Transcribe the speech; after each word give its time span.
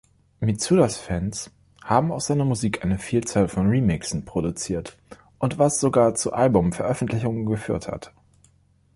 Mitsudas 0.39 0.97
Fans 0.97 1.51
haben 1.83 2.11
aus 2.11 2.25
seiner 2.25 2.43
Musik 2.43 2.83
eine 2.83 2.97
Vielzahl 2.97 3.47
von 3.47 3.69
Remixen 3.69 4.25
produziert 4.25 4.97
und 5.37 5.59
was 5.59 5.79
sogar 5.79 6.15
zu 6.15 6.33
Albumveröffentlichungen 6.33 7.45
geführt 7.45 7.87
hat. 7.87 8.11